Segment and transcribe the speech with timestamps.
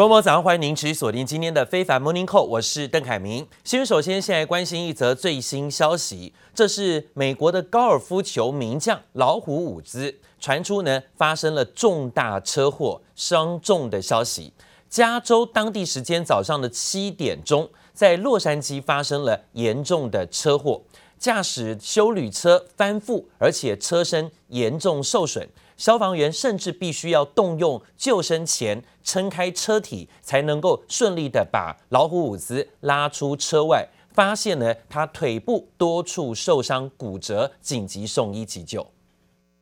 [0.00, 3.46] 观众朋友早上欢迎您持续锁定今天的非凡 Morning Call，我是邓凯明。
[3.64, 14.54] 新闻首先现在关心一则最新消息，这是美国的高尔夫球名将老虎伍兹传出呢发生了重大车祸伤重的消息。
[14.88, 20.80] 加州当地时间早上的七点钟，在洛杉矶发生了严重的车祸，
[21.18, 25.46] 驾驶修旅车翻覆，而且车身严重受损。
[25.80, 33.88] 消防员甚至必须要动用救生钳撑开车体，才能够顺利的把老虎伍兹拉出车外。
[34.12, 38.88] 发现呢，他腿部多处受伤骨折，紧急送医急救。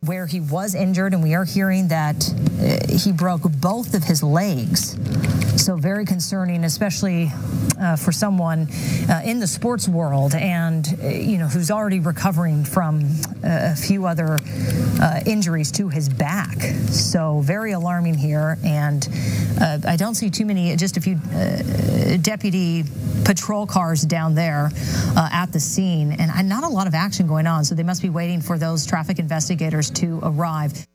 [0.01, 2.17] Where he was injured, and we are hearing that
[2.89, 4.97] he broke both of his legs.
[5.59, 7.31] So very concerning, especially
[7.81, 8.69] uh, for someone
[9.09, 13.03] uh, in the sports world and, you know, who's already recovering from
[13.43, 14.39] a few other
[15.03, 16.57] uh, injuries to his back.
[16.91, 18.57] So very alarming here.
[18.65, 19.07] And
[19.61, 22.85] uh, I don't see too many, just a few uh, deputy
[23.25, 24.71] patrol cars down there
[25.17, 27.65] uh, at the scene and not a lot of action going on.
[27.65, 30.87] So they must be waiting for those traffic investigators to arrive.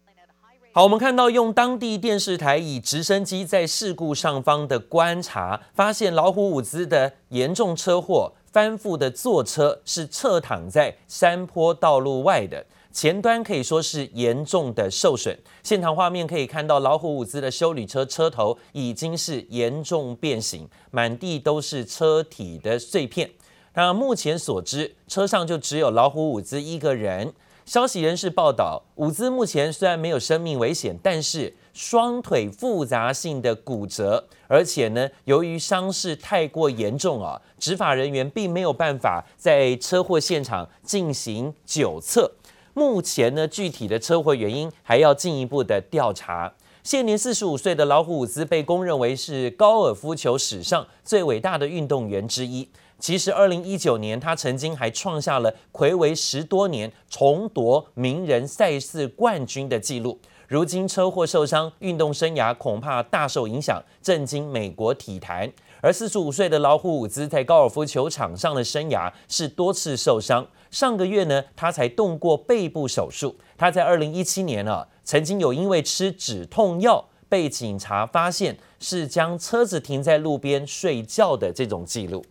[0.76, 15.38] 好，我们看到用当地电视台以直升机在事故上方的观察，发现老虎伍兹的严重车祸翻覆的座车是侧躺在山坡道路外的，前端可以说是严重的受损。
[15.62, 23.30] 现场画面可以看到老虎伍兹的修理车车头已经是严重变形，满地都是车体的碎片。
[23.76, 27.32] 那目前所知，车上就只有老虎伍兹一个人。
[27.66, 42.30] 消息人士报道，伍兹目前虽然没有生命危险，但是双腿复杂性的骨折，而且呢，由于伤势太过严重啊，执法人员并没有办法在车祸现场进行检测。
[42.74, 46.54] 目前呢，具体的车祸原因还要进一步的调查。
[46.84, 52.68] 现年四十五岁的老虎伍兹被公认为是高尔夫球史上最伟大的运动员之一。
[53.04, 60.18] 其实，二零一九年他曾经还创下了魁违十多年重夺名人赛事冠军的纪录。
[60.48, 65.52] 如今车祸受伤，运动生涯恐怕大受影响，震惊美国体坛。
[65.82, 70.48] 而四十五岁的老虎伍兹在高尔夫球场上的生涯是多次受伤。
[70.72, 73.36] 上个月呢，他才动过背部手术。
[73.58, 82.24] 他在二零一七年啊，曾经有因为吃止痛药被警察发现是将车子停在路边睡觉的这种记录。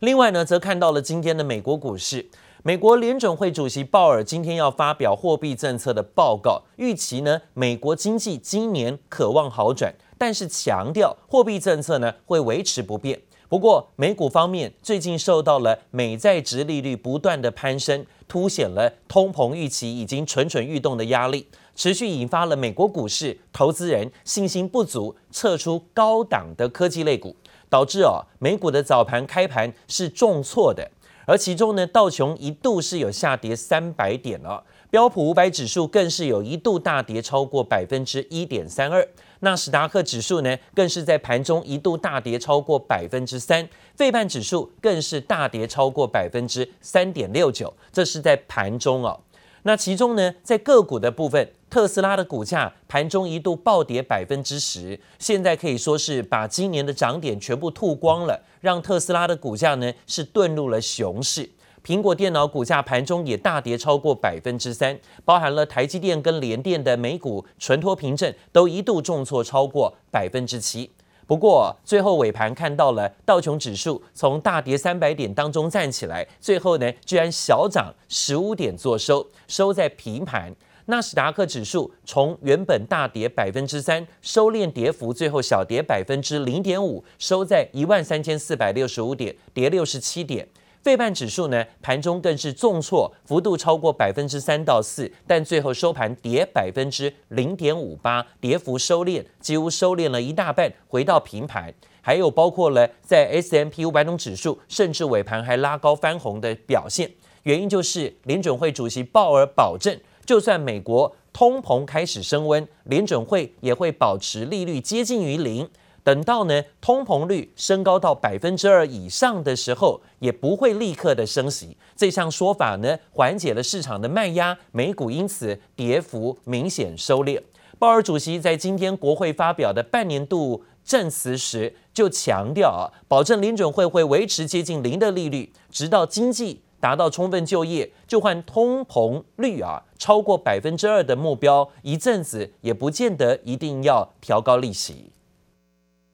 [0.00, 2.26] 另外呢，则看到了今天的美国股市，
[2.62, 13.20] 美国联准会主席鲍尔今天要发表货币政策的报告，预期呢，美国经济今年可望好转，但是强调货币政策呢会维持不变。
[13.50, 21.46] 不过美股方面最近受到了美债殖利率不断的攀升，凸显了通膨预期已经蠢蠢欲动的压力，
[21.76, 27.36] 持续引发了美国股市投资人信心不足，撤出高档的科技类股。
[27.70, 30.90] 导致哦，美股的早盘开盘是重挫的，
[31.24, 39.08] 而其中呢，道琼一度是有下跌三百点哦，标普五百指数更是有一度大跌超过百分之一点三二，
[39.38, 49.20] 纳斯达克指数呢，更是在盘中一度大跌超过百分之三，费半指数更是大跌超过百分之三点六九，这是在盘中哦。
[49.62, 61.50] 那其中呢，在个股的部分，特斯拉的股价盘中一度暴跌百分之十，现在可以说是把今年的涨点全部吐光了，让特斯拉的股价呢是遁入了熊市。
[61.82, 70.90] 苹果电脑股价盘中也大跌超过百分之三，包含了台积电跟联电的美股存托凭证都一度重挫超过百分之七。
[71.30, 80.52] 不过最后尾盘看到了道琼指数从大跌三百点当中站起来，最后呢居然小涨十五点做收，收在平盘。
[80.86, 90.48] 纳斯达克指数从原本大跌百分之三，收敛跌幅，最后小跌百分之零点五，收在一万三千四百六十五点，跌六十七点。
[90.82, 101.72] 费半指数呢，盘中更是重挫，幅度超过百分之三到四，但最后收盘跌百分之零点五八，跌幅收敛，几乎收敛了一大半，回到平盘。
[102.00, 107.10] 还有包括了在 S M P 五百种指数，甚至尾盘还拉高翻红的表现，
[107.42, 109.94] 原因就是联准会主席鲍尔保证，
[110.24, 115.68] 就算美国通膨开始升温，联准会也会保持利率接近于零。
[116.10, 121.76] 等到呢，通膨率升高到百分之二以上的时候，也不会立刻的升息。
[121.94, 127.40] 这项说法呢，缓解了市场的卖压，美股因此跌幅明显收敛。
[127.78, 145.12] 鲍尔主席在今天国会发表的半年度证词时，就强调啊，保证联准会会维持接近零的利率，直到经济达到充分就业，就换通膨率啊超过百分之二的目标，一阵子也不见得一定要调高利息。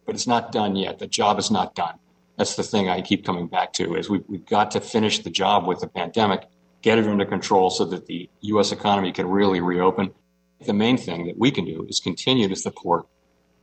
[0.06, 0.98] But it's not done yet.
[0.98, 1.98] The job is not done.
[2.38, 5.30] That's the thing I keep coming back to is we, we've got to finish the
[5.30, 6.46] job with the pandemic,
[6.82, 8.72] get it under control so that the U.S.
[8.72, 10.12] economy can really reopen.
[10.64, 13.06] The main thing that we can do is continue to support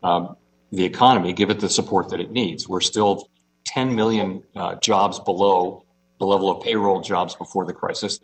[0.01, 0.35] um,
[0.71, 2.67] the economy, give it the support that it needs.
[2.67, 3.29] We're still
[3.65, 5.85] 10 million uh, jobs below
[6.19, 8.19] the level of payroll jobs before the crisis.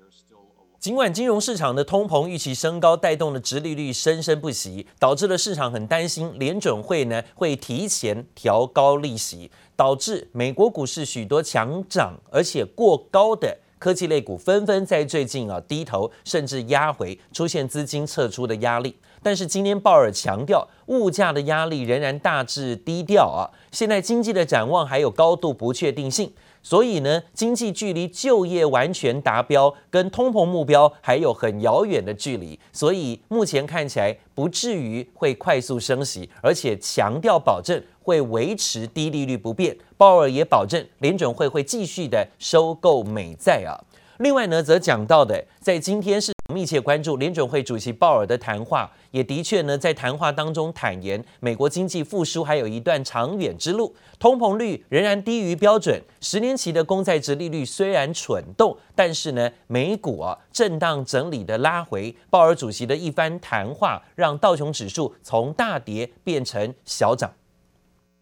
[0.80, 18.96] 尽管金融市场的通膨预期升高，带动了殖利率生生不息，导致了市场很担心联准会呢会提前调高利息，导致美国股市许多强涨而且过高的科技类股纷纷在最近啊低头，甚至压回，出现资金撤出的压力。
[19.22, 26.32] 但是今天鲍尔强调，物价的压力仍然大致低调啊，现在经济的展望还有高度不确定性。
[26.62, 39.76] 所以呢，经济距离就业完全达标跟通膨目标还有很遥远的距离，所以目前看起来不至于会快速升息，而且强调保证会维持低利率不变。
[39.98, 43.76] 鲍尔也保证联准会会继续的收购美债啊。
[44.20, 62.16] 另外呢，则讲到的，在今天是密切关注联准会主席鲍尔的谈话，也的确呢，在谈话当中坦言，美国经济复苏还有一段长远之路，通膨率仍然低于标准，十年期的公债殖利率虽然蠢动，但是呢，美股啊震荡整理的拉回。
[62.30, 67.31] 鲍尔主席的一番谈话，让道琼指数从大跌变成小涨。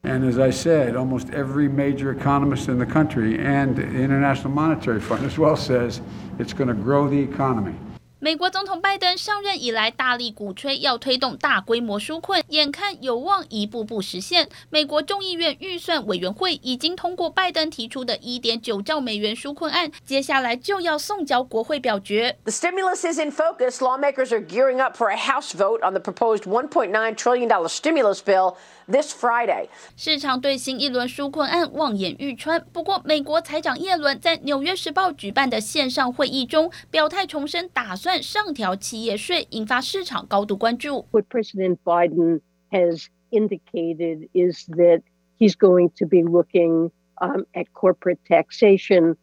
[0.04, 5.00] And as I said, almost every major economist in the country and the International Monetary
[5.02, 6.00] Fund as well says
[6.38, 7.74] it's going to grow the economy.
[8.20, 14.50] 美国总统拜登上任以来，大力鼓吹要推动大规模纾困，眼看有望一步步实现。
[14.72, 22.40] 美国众议院预算委员会已经通过拜登提出的一点九兆美元纾困案，接下来就要送交国会表决。
[22.46, 23.78] The stimulus is in focus.
[23.82, 28.22] Lawmakers are gearing up for a House vote on the proposed 1.9 trillion dollar stimulus
[28.22, 28.56] bill.
[28.90, 29.68] This Friday，
[29.98, 32.66] 市场对新一轮纾困案望眼欲穿。
[32.72, 41.07] 不过，美国财长耶伦在《纽约时报》举办的线上会议中表态重申，打算上调企业税，引发市场高度关注。
[41.11, 42.41] What President Biden
[42.71, 45.03] has indicated is that
[45.39, 46.91] he's going to be looking
[47.21, 49.17] at corporate taxation,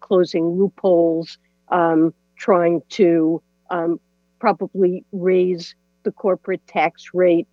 [0.00, 1.38] closing loopholes,
[2.36, 3.40] trying to
[4.38, 7.46] probably raise the corporate tax rate.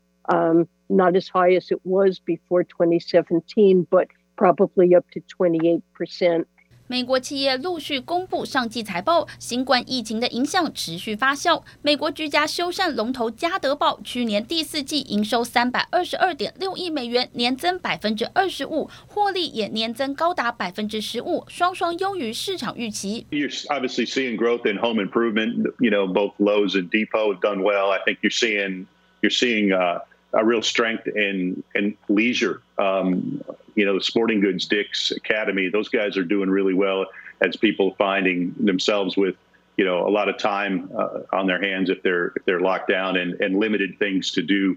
[0.90, 6.46] Not as high as it was before 2017, but probably up to 28%.
[6.91, 11.63] 美国企业陆续公布上季财报，新冠疫情的影响持续发酵。
[11.83, 23.27] 美国居家修缮龙头家得宝去年第四季营收三百二十二点六亿美元，年增百分之二十五，获利也年增高达百分之十五，双双优于市场预期。
[23.31, 25.71] You're obviously seeing growth in home improvement.
[25.81, 27.91] You know, both Lowe's and Depot have done well.
[27.91, 28.87] I think you're seeing,
[29.21, 30.01] you're seeing, uh.
[30.33, 32.63] A real strength in in leisure.
[32.79, 33.43] Um,
[33.75, 37.07] you know, the sporting goods, Dick's Academy, those guys are doing really well
[37.41, 39.37] as people finding themselves with,
[39.77, 42.89] you know, a lot of time uh, on their hands if they're if they're locked
[42.89, 44.77] down and, and limited things to do.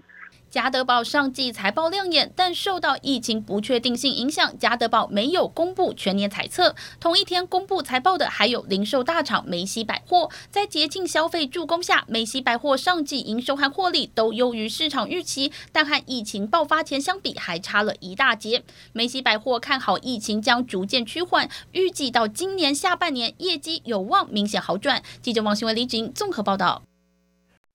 [0.52, 6.76] 加德宝上季财报亮眼，但受到疫情不确定性影响，加德宝没有公布全年财测。
[7.00, 18.62] 同一天公布财报的还有零售大厂梅西百货，在节庆消费助攻下，梅西百货上季营收和获利都优于市场预期，但和疫情爆发前相比还差了一大截。
[18.92, 25.02] 梅西百货看好疫情将逐渐趋缓，预计到今年下半年业绩有望明显好转。
[25.22, 26.82] 记者王新文、李锦综合报道。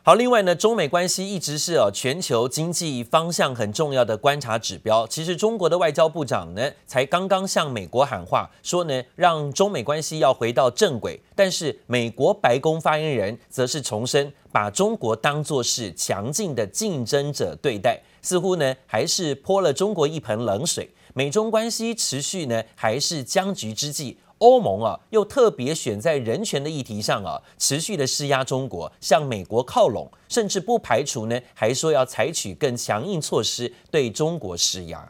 [0.07, 5.05] 好，另外呢，中美关系一直是啊全球经济方向很重要的观察指标。
[5.05, 11.19] 其实中国的外交部长呢，才刚刚向美国喊话，说呢，让中美关系要回到正轨。
[11.35, 20.89] 但是美国白宫发言人则是重申，把中国当作是强劲的竞争者对待，似乎呢还是泼了中国一盆冷水。
[21.13, 24.17] 美中关系持续呢还是僵局之际。
[24.39, 35.09] 欧盟啊，又特别选在人权的议题上啊，持续的施压中国，向美国靠拢，甚至不排除呢，还说要采取更强硬措施对中国施压。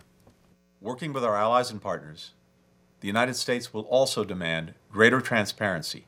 [0.82, 2.30] Working with our allies and partners,
[3.02, 6.04] the United States will also demand greater transparency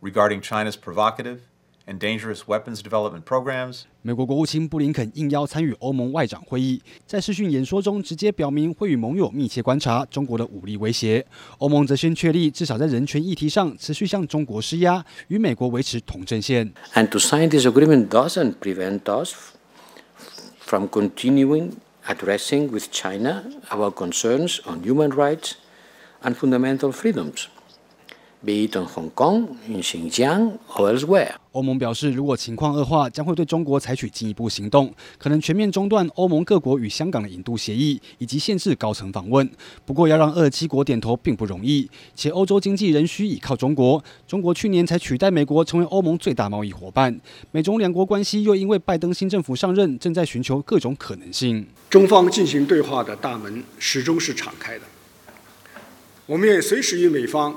[0.00, 1.40] regarding China's provocative
[1.87, 3.81] and dangerous weapons development programs.
[4.01, 11.25] 美国国务卿布林肯应邀参与欧盟外长会议，在视讯演说中直接表明会与盟友密切观察中国的武力威胁。
[11.57, 16.71] 欧盟则先确立至少在人权议题上持续向中国施压，与美国维持同阵线。
[16.93, 19.33] And to sign this agreement doesn't prevent us
[20.59, 21.71] from continuing
[22.05, 25.53] addressing with China our concerns on human rights
[26.21, 27.47] and fundamental freedoms.
[28.44, 31.36] Be it in Hong Kong, in Xinjiang, or elsewhere.
[31.52, 39.48] 欧盟表示，如果情况恶化，将会对中国采取进一步行动，可能全面中断欧盟各国与香港的引渡协议，以及限制高层访问。
[39.86, 44.02] 不过，要让二十七国点头并不容易，且欧洲经济仍需依靠中国。
[44.26, 47.18] 中国去年才取代美国成为欧盟最大贸易伙伴，
[47.52, 51.64] 美中两国关系又因为拜登新政府上任，正在寻求各种可能性。
[51.88, 54.84] 中方进行对话的大门始终是敞开的，
[56.26, 57.54] 我们也随时与美方。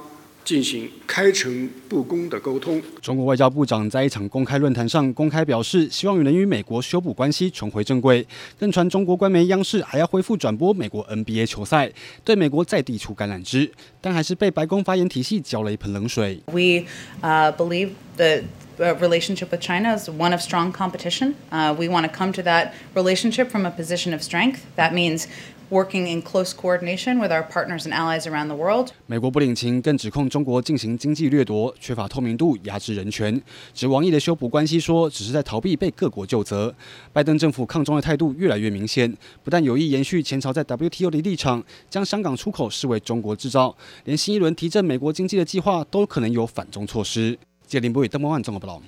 [0.48, 2.82] 进行开诚布公的沟通。
[3.02, 8.26] 中国外交部长在一场公开论坛上公开表示，希望能与美国修补关系，重回正轨。
[8.58, 11.92] 更传中国官媒央视还要恢复转播美国 NBA 球赛，
[12.24, 16.40] 对美国再递出橄榄枝，但还是被白宫发言体系浇了一盆冷水。
[16.46, 16.86] We
[17.22, 18.44] uh, believe the
[18.78, 21.34] relationship with China is one of strong competition.
[21.52, 24.62] Uh, we want to come to that relationship from a position of strength.
[24.78, 25.26] That means
[25.70, 28.90] working in close coordination with our partners and allies around the world.
[29.06, 33.42] 美国不领情，更指控中国进行经济掠夺，缺乏透明度，压制人权。
[33.74, 36.74] 指王毅的修补关系说，只是在逃避被各国就责。
[37.12, 47.38] 拜登政府抗中的态度越来越明显，不但有意延续前朝在 WTO 的立场，将香港出口视为中国制造，连新一轮提振美国经济的计划都可能有反中措施。
[47.68, 48.82] 谢林波与邓孟万综合报道。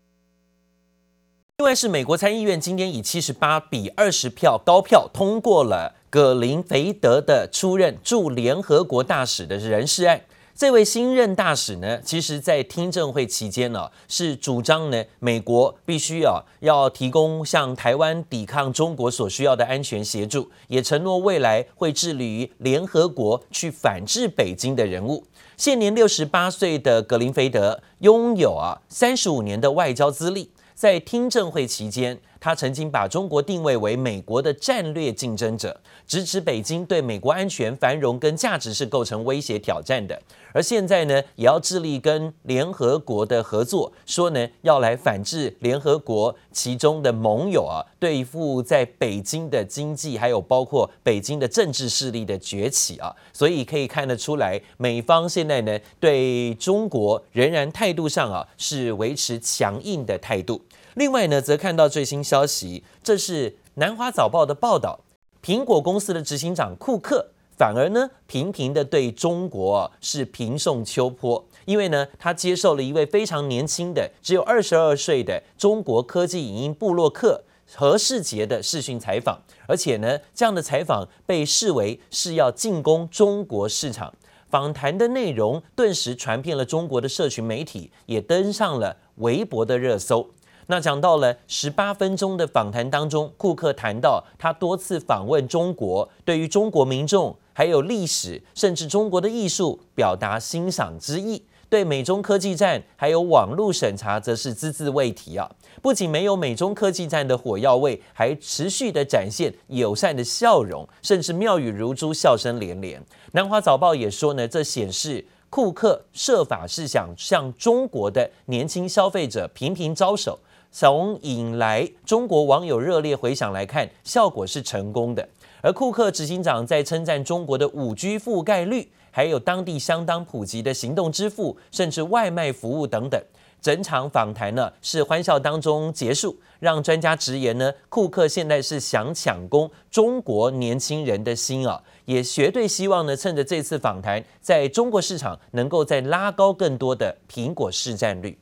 [1.57, 10.21] 另外是美国参议院今天以七十八比二十票高票通过了葛林菲德的出任驻联合国大使的人事案。
[10.55, 25.25] 这位新任大使呢，其实在听证会期间呢，是主张呢美国必须啊要提供向台湾抵抗中国所需要的安全协助，也承诺未来会致力于联合国去反制北京的人物。
[25.55, 30.51] 现年六十八岁的葛林菲德拥有啊三十五年的外交资历。
[30.75, 40.21] 在听证会期间，他曾经把中国定位为美国的战略竞争者，直指北京对美国安全、繁荣跟价值是构成威胁挑战的。
[40.51, 53.15] 而现在呢，也要致力跟联合国的合作，说呢要来反制联合国其中的盟友啊，对付在北京的经济，还有包括北京的政治势力的崛起啊。
[53.31, 60.59] 所以可以看得出来，美方现在呢对中国仍然态度上啊是维持强硬的态度。
[60.99, 64.99] 另外呢，则看到最新消息，这是南华早报的报道，
[65.41, 84.13] 苹果公司的执行长库克反而呢频频的对中国是平送秋波，因为呢他接受了一位非常年轻的，只有二十二岁的中国科技影音部落客何世杰的视讯采访，而且呢这样的采访被视为是要进攻中国市场，
[84.49, 90.29] 访谈的内容顿时传遍了中国的社群媒体，也登上了微博的热搜。
[90.71, 101.41] 那讲到了十八分钟的访谈当中，库克谈到他多次访问中国，对于中国民众还有历史，甚至中国的艺术表达欣赏之意。
[101.69, 105.49] 对美中科技战还有网络审查，则是只字未提啊。
[105.81, 113.03] 不仅没有美中科技战的火药味，还持续的展现友善的笑容，甚至妙语如珠，笑声连连。
[113.31, 120.37] 南华早报也说呢，这显示库克设法是想向中国的年轻消费者频频招手。
[120.71, 125.27] 从引来中国网友热烈回响来看，效果是成功的。
[125.61, 133.21] 而库克执行长在称赞中国的五 G 覆盖率，还有当地相当普及的行动支付，甚至外卖服务等等。
[133.61, 148.37] 整场访谈呢是欢笑当中结束，让专家直言呢，库克现在是想抢攻中国年轻人的心啊，也绝对希望呢趁着这次访谈，在中国市场能够再拉高更多的苹果市占率。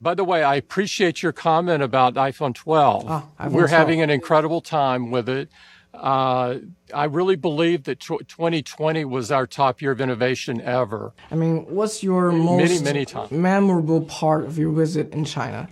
[0.00, 3.04] By the way, I appreciate your comment about iPhone 12.
[3.08, 3.70] Ah, iPhone We're 12.
[3.70, 5.50] having an incredible time with it.
[5.92, 6.58] Uh,
[6.94, 11.12] I really believe that 2020 was our top year of innovation ever.
[11.30, 13.32] I mean, what's your most Many, many times.
[13.32, 15.68] memorable part of your visit in China?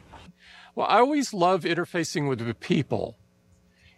[0.74, 3.16] Well, I always love interfacing with the people.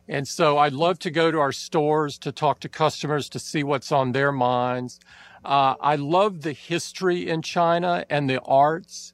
[0.07, 3.63] And so I'd love to go to our stores to talk to customers to see
[3.63, 5.01] what's on their minds.
[5.45, 9.13] Uh, I love the history in China and the arts.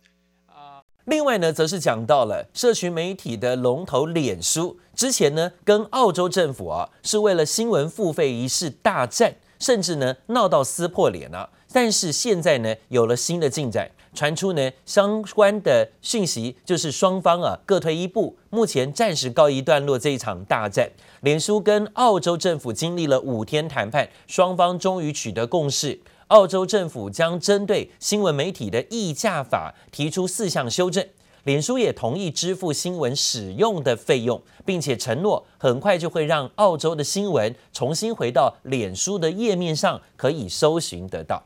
[1.07, 11.51] 另外呢，则是讲到了社群媒体的龙头脸书，之前呢跟澳洲政府啊是为了新闻付费一事大战，甚至呢闹到撕破脸了。
[11.71, 20.91] 但是现在呢有了新的进展，传出呢相关的讯息，就是双方啊各退一步，目前暂时告一段落这一场大战。
[21.21, 26.01] 脸书跟澳洲政府经历了五天谈判，双方终于取得共识。
[26.29, 31.07] 澳洲政府将针对新闻媒体的议价法提出四项修正，
[31.45, 41.43] 脸书也同意支付新闻使用的费用，并且承诺很快就会让澳洲的新闻重新回到脸书的页面上可以搜寻得到。